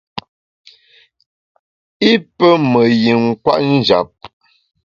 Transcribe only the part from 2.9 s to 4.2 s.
yin kwet njap.